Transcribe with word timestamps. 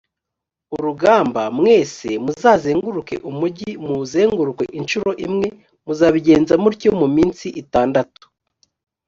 urugamba 0.75 1.41
mwese 1.59 2.09
muzazenguruke 2.23 3.15
umugi 3.29 3.71
muwuzenguruke 3.85 4.65
incuro 4.79 5.11
imwe 5.25 5.47
muzabigenze 5.85 6.53
mutyo 6.63 6.89
mu 6.99 7.07
minsi 7.15 7.45
itandatu 7.61 8.23